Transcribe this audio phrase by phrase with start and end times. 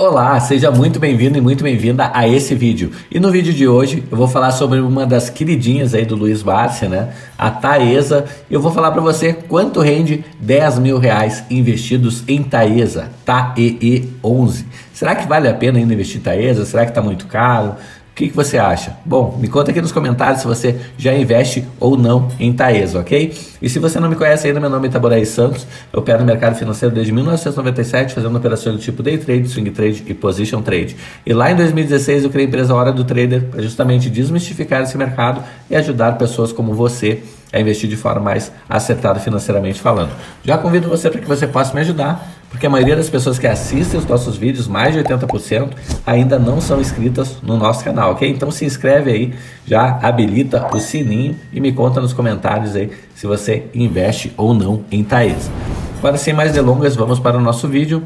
[0.00, 2.90] Olá, seja muito bem-vindo e muito bem-vinda a esse vídeo.
[3.10, 6.40] E no vídeo de hoje eu vou falar sobre uma das queridinhas aí do Luiz
[6.40, 7.12] Bárcia, né?
[7.36, 8.24] A Taesa.
[8.48, 14.64] E eu vou falar para você quanto rende 10 mil reais investidos em Taesa, TAEE11.
[14.94, 16.64] Será que vale a pena ainda investir em Taesa?
[16.64, 17.74] Será que está muito caro?
[18.20, 18.98] Que, que você acha?
[19.02, 23.34] Bom, me conta aqui nos comentários se você já investe ou não em Taesa, ok?
[23.62, 26.26] E se você não me conhece ainda, meu nome é Itaboraí Santos, eu opero no
[26.26, 30.96] mercado financeiro desde 1997, fazendo operações do tipo Day Trade, Swing Trade e Position Trade.
[31.24, 34.98] E lá em 2016 eu criei a empresa Hora do Trader para justamente desmistificar esse
[34.98, 40.10] mercado e ajudar pessoas como você a investir de forma mais acertada financeiramente falando.
[40.44, 43.46] Já convido você para que você possa me ajudar porque a maioria das pessoas que
[43.46, 45.70] assistem os nossos vídeos, mais de 80%,
[46.04, 48.28] ainda não são inscritas no nosso canal, ok?
[48.28, 53.26] Então se inscreve aí, já habilita o sininho e me conta nos comentários aí se
[53.26, 55.50] você investe ou não em Taesa.
[55.98, 58.02] Agora, sem mais delongas, vamos para o nosso vídeo.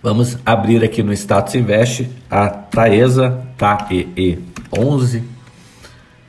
[0.00, 5.22] Vamos abrir aqui no Status Invest a Taesa, TAEE11.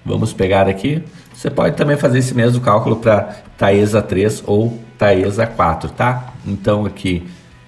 [0.05, 1.03] Vamos pegar aqui.
[1.33, 6.32] Você pode também fazer esse mesmo cálculo para Taesa 3 ou Taesa 4, tá?
[6.45, 7.23] Então aqui,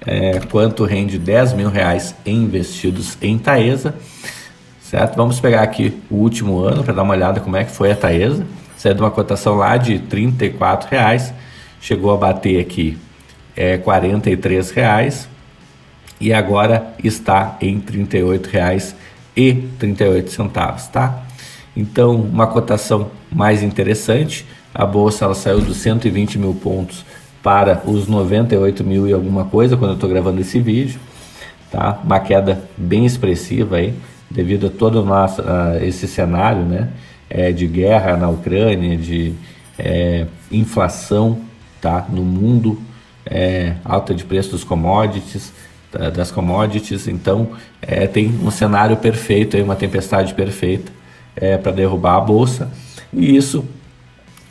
[0.06, 3.96] é, quanto rende 10 mil reais investidos em Taesa,
[4.82, 5.16] certo?
[5.16, 7.96] Vamos pegar aqui o último ano para dar uma olhada como é que foi a
[7.96, 8.46] Taesa.
[8.78, 11.34] Saiu de uma cotação lá de 34 reais,
[11.80, 12.98] chegou a bater aqui
[13.56, 15.28] é, 43 reais
[16.20, 18.96] e agora está em 38 reais
[19.36, 21.24] e 38 centavos, tá?
[21.76, 24.46] Então, uma cotação mais interessante.
[24.74, 27.06] A bolsa ela saiu dos 120 mil pontos
[27.46, 31.00] para os 98 mil e alguma coisa quando eu estou gravando esse vídeo.
[31.72, 32.00] Tá?
[32.04, 33.94] Uma queda bem expressiva aí,
[34.32, 36.90] devido a todo nosso, uh, esse cenário né?
[37.30, 39.36] É, de guerra na Ucrânia, de
[39.78, 41.40] é, inflação
[41.80, 42.08] tá?
[42.10, 42.82] no mundo,
[43.24, 45.54] é, alta de preço dos commodities,
[45.92, 46.10] tá?
[46.10, 47.08] das commodities.
[47.08, 50.92] Então, é, tem um cenário perfeito, aí, uma tempestade perfeita
[51.36, 52.72] é, para derrubar a bolsa.
[53.14, 53.64] E isso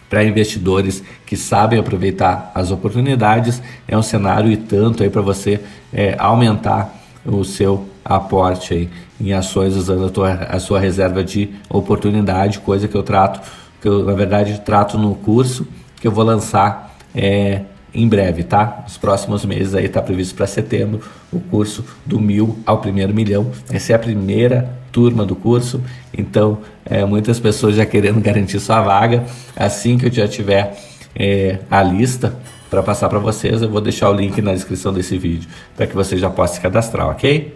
[0.09, 5.61] para investidores que sabem aproveitar as oportunidades é um cenário e tanto aí para você
[5.93, 8.91] é, aumentar o seu aporte aí
[9.21, 13.41] em ações usando a, tua, a sua reserva de oportunidade, coisa que eu trato,
[13.81, 15.67] que eu na verdade trato no curso
[16.01, 17.63] que eu vou lançar é,
[17.95, 18.81] em breve, tá?
[18.83, 21.01] Nos próximos meses aí está previsto para setembro
[21.33, 23.51] o curso do mil ao primeiro milhão.
[23.71, 25.83] Essa é a primeira turma do curso,
[26.17, 29.25] então é, muitas pessoas já querendo garantir sua vaga.
[29.57, 30.79] Assim que eu já tiver
[31.17, 32.39] é, a lista
[32.71, 35.95] para passar para vocês, eu vou deixar o link na descrição desse vídeo para que
[35.95, 37.55] você já possa se cadastrar, ok?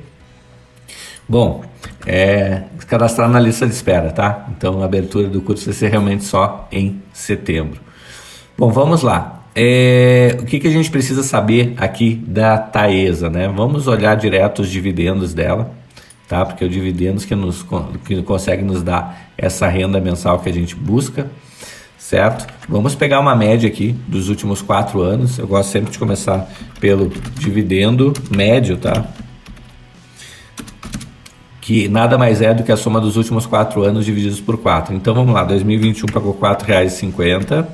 [1.28, 1.62] Bom,
[2.06, 4.47] é, cadastrar na lista de espera, tá?
[4.56, 7.81] Então a abertura do curso vai ser realmente só em setembro.
[8.56, 9.44] Bom, vamos lá.
[9.54, 13.48] É, o que, que a gente precisa saber aqui da Taesa, né?
[13.54, 15.71] Vamos olhar direto os dividendos dela,
[16.28, 16.44] tá?
[16.44, 17.65] Porque é o dividendos que nos
[18.05, 21.31] que consegue nos dar essa renda mensal que a gente busca,
[21.99, 22.47] certo?
[22.69, 25.39] Vamos pegar uma média aqui dos últimos quatro anos.
[25.39, 26.49] Eu gosto sempre de começar
[26.81, 29.05] pelo dividendo médio, tá?
[31.61, 34.95] Que nada mais é do que a soma dos últimos quatro anos divididos por quatro.
[34.95, 37.66] Então vamos lá, 2021 pagou R$ 4,50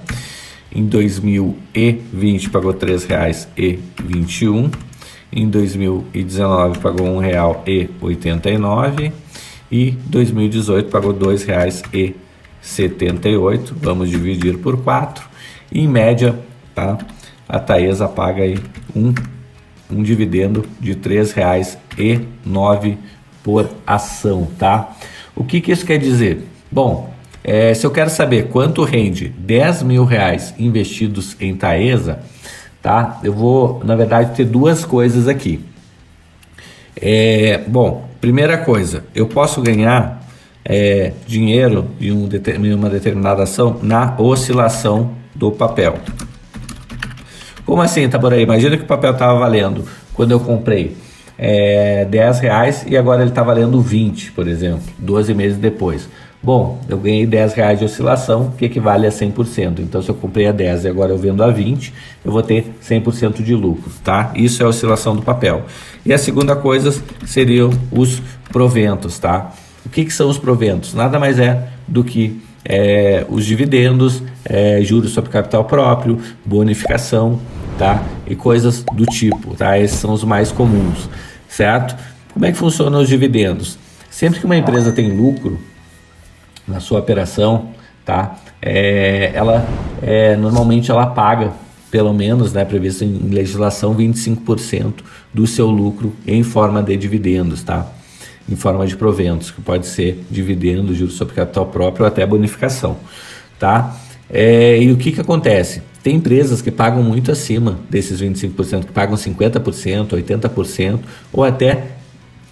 [0.75, 4.71] em 2020 pagou R$ 3,21.
[5.37, 9.11] Em 2019 pagou R$ 1,89
[9.69, 13.72] e 2018 pagou R$ 2,78.
[13.75, 15.28] Vamos dividir por 4.
[15.72, 16.39] Em média,
[16.72, 16.99] tá?
[17.49, 18.56] A Taesa paga aí
[18.95, 19.12] um,
[19.91, 22.97] um dividendo de R$ 3,09
[23.43, 24.97] por ação, tá?
[25.34, 26.45] O que, que isso quer dizer?
[26.71, 27.12] Bom,
[27.43, 32.22] é, se eu quero saber quanto rende 10 mil reais investidos em Taesa,
[32.84, 33.19] tá?
[33.25, 35.59] Eu vou, na verdade, ter duas coisas aqui.
[36.95, 40.22] É, bom, primeira coisa, eu posso ganhar
[40.62, 42.28] é, dinheiro em, um,
[42.62, 45.95] em uma determinada ação na oscilação do papel.
[47.65, 48.43] Como assim, Taboraí?
[48.43, 50.95] Imagina que o papel estava valendo quando eu comprei
[51.39, 56.07] é, 10 reais e agora ele está valendo 20, por exemplo, 12 meses depois.
[56.44, 59.78] Bom, eu ganhei 10 reais de oscilação, que equivale a 100%.
[59.78, 61.91] Então, se eu comprei a 10 e agora eu vendo a 20,
[62.22, 64.30] eu vou ter 100% de lucro, tá?
[64.34, 65.64] Isso é a oscilação do papel.
[66.04, 68.20] E a segunda coisa seriam os
[68.52, 69.54] proventos, tá?
[69.86, 70.92] O que, que são os proventos?
[70.92, 77.41] Nada mais é do que é, os dividendos, é, juros sobre capital próprio, bonificação,
[77.78, 78.02] tá?
[78.26, 79.78] E coisas do tipo, tá?
[79.78, 81.08] Esses são os mais comuns,
[81.48, 81.96] certo?
[82.34, 83.78] Como é que funcionam os dividendos?
[84.10, 85.58] Sempre que uma empresa tem lucro,
[86.66, 87.71] na sua operação,
[88.05, 88.37] tá?
[88.61, 89.66] É, ela
[90.03, 91.53] é, normalmente ela paga
[91.95, 94.95] pelo menos, né, previsto em legislação, 25%
[95.33, 97.87] do seu lucro em forma de dividendos, tá?
[98.49, 102.97] Em forma de proventos, que pode ser dividendo, juros sobre capital próprio ou até bonificação,
[103.61, 103.97] tá?
[104.28, 105.83] É, e o que que acontece?
[106.03, 110.99] Tem empresas que pagam muito acima desses 25%, que pagam 50%, 80%
[111.33, 111.93] ou até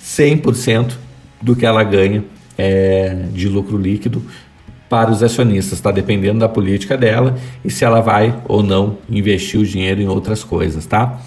[0.01, 0.93] 100%
[1.43, 2.23] do que ela ganha
[2.63, 4.23] é, de lucro líquido
[4.89, 9.59] para os acionistas, está dependendo da política dela e se ela vai ou não investir
[9.59, 11.19] o dinheiro em outras coisas, tá?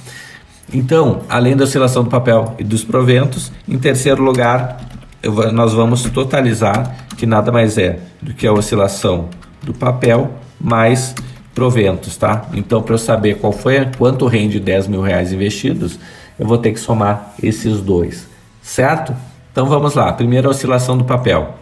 [0.73, 4.79] Então, além da oscilação do papel e dos proventos, em terceiro lugar,
[5.21, 9.29] eu, nós vamos totalizar, que nada mais é do que a oscilação
[9.61, 11.13] do papel mais
[11.53, 12.45] proventos, tá?
[12.53, 15.99] Então, para eu saber qual foi, quanto rende 10 mil reais investidos,
[16.39, 18.27] eu vou ter que somar esses dois,
[18.61, 19.13] certo?
[19.55, 20.11] Então, vamos lá.
[20.11, 21.55] Primeiro, a oscilação do papel.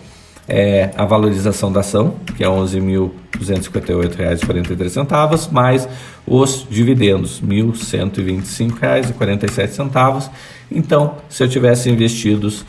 [0.47, 5.87] é, a valorização da ação, que é R$ 11.258,43, mais
[6.25, 10.29] os dividendos, R$ 1.125,47.
[10.71, 12.65] Então, se eu tivesse investidos,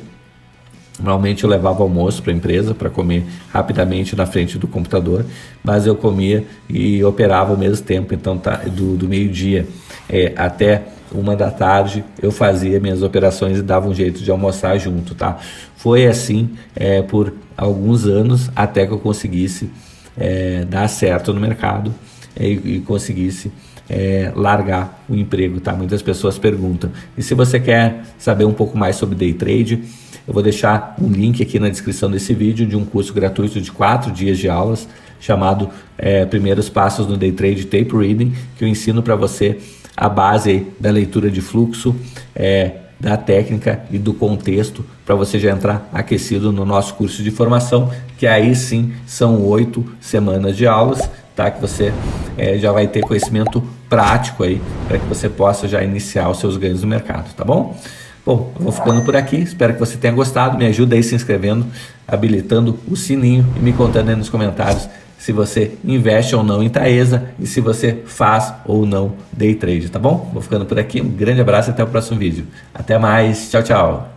[1.00, 5.26] Normalmente eu levava almoço para a empresa para comer rapidamente na frente do computador,
[5.64, 9.68] mas eu comia e operava ao mesmo tempo, então tá, do, do meio-dia
[10.08, 14.78] é, até uma da tarde eu fazia minhas operações e dava um jeito de almoçar
[14.78, 15.38] junto, tá?
[15.76, 19.70] Foi assim é, por alguns anos até que eu conseguisse
[20.18, 21.94] é, dar certo no mercado
[22.36, 23.52] é, e, e conseguisse
[23.90, 25.74] é, largar o emprego, tá?
[25.74, 26.92] Muitas pessoas perguntam.
[27.18, 29.84] E se você quer saber um pouco mais sobre day trade,
[30.28, 33.72] eu vou deixar um link aqui na descrição desse vídeo de um curso gratuito de
[33.72, 34.88] quatro dias de aulas
[35.20, 39.58] chamado é, Primeiros Passos no Day Trade Tape Reading, que eu ensino para você
[39.96, 41.96] a base da leitura de fluxo,
[42.36, 47.32] é, da técnica e do contexto para você já entrar aquecido no nosso curso de
[47.32, 47.92] formação,
[48.24, 51.52] que aí sim são oito semanas de aulas, tá?
[51.52, 51.92] Que você
[52.38, 56.56] é, já vai ter conhecimento prático aí para que você possa já iniciar os seus
[56.56, 57.78] ganhos no mercado, tá bom?
[58.26, 59.36] Bom, eu vou ficando por aqui.
[59.36, 60.58] Espero que você tenha gostado.
[60.58, 61.66] Me ajuda aí se inscrevendo,
[62.08, 64.88] habilitando o sininho e me contando aí nos comentários
[65.18, 69.90] se você investe ou não em Taesa e se você faz ou não day trade,
[69.90, 70.30] tá bom?
[70.32, 71.02] Vou ficando por aqui.
[71.02, 72.48] Um grande abraço e até o próximo vídeo.
[72.74, 73.52] Até mais.
[73.52, 74.13] Tchau, tchau.